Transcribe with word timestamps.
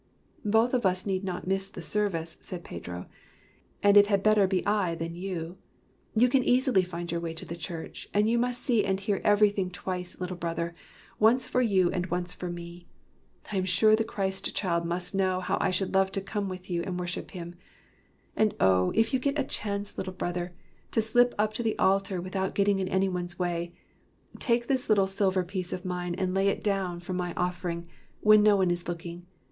"Both 0.43 0.73
of 0.73 0.83
us 0.83 1.05
need 1.05 1.23
not 1.23 1.45
miss 1.45 1.69
the 1.69 1.83
service," 1.83 2.35
said 2.41 2.63
Pedro," 2.63 3.05
and 3.83 3.95
it 3.95 4.07
had 4.07 4.23
better 4.23 4.47
be 4.47 4.65
I 4.65 4.95
than 4.95 5.13
you. 5.13 5.59
You 6.15 6.27
can 6.27 6.43
easily 6.43 6.81
find 6.81 7.11
your 7.11 7.21
way 7.21 7.35
to 7.35 7.45
the 7.45 7.55
church; 7.55 8.09
and 8.11 8.27
you 8.27 8.39
must 8.39 8.63
see 8.63 8.83
and 8.83 8.99
hear 8.99 9.21
everything 9.23 9.69
twice, 9.69 10.19
Little 10.19 10.37
Brother— 10.37 10.73
once 11.29 11.45
for 11.45 11.61
you 11.61 11.91
and 11.91 12.07
once 12.07 12.33
for 12.33 12.49
me. 12.49 12.87
I 13.51 13.57
am 13.57 13.65
sure 13.65 13.95
the 13.95 14.03
Christ 14.03 14.55
child 14.55 14.85
must 14.85 15.13
know 15.13 15.39
how 15.39 15.59
I 15.61 15.69
should 15.69 15.93
love 15.93 16.11
to 16.13 16.19
come 16.21 16.49
with 16.49 16.67
you 16.67 16.81
and 16.81 16.99
worship 16.99 17.29
Him; 17.29 17.53
and 18.35 18.55
oh! 18.59 18.89
if 18.95 19.13
you 19.13 19.19
get 19.19 19.37
a 19.37 19.43
chance, 19.43 19.99
Little 19.99 20.13
19 20.13 20.17
WHY 20.25 20.31
THE 20.31 20.39
CHIMES 20.39 20.45
RANG 20.45 20.51
Brother, 20.51 20.57
to 20.93 21.01
slip 21.03 21.35
up 21.37 21.53
to 21.53 21.61
the 21.61 21.77
altar 21.77 22.19
without 22.19 22.55
getting 22.55 22.79
in 22.79 22.87
any 22.87 23.07
one's 23.07 23.37
way, 23.37 23.75
take 24.39 24.65
this 24.65 24.89
little 24.89 25.05
silver 25.05 25.43
piece 25.43 25.71
of 25.71 25.85
mine, 25.85 26.15
and 26.15 26.33
lay 26.33 26.47
it 26.47 26.63
down 26.63 26.99
for 27.01 27.13
my 27.13 27.35
offering, 27.35 27.87
when 28.21 28.41
no 28.41 28.55
one 28.55 28.71
is 28.71 28.87
looking. 28.87 29.27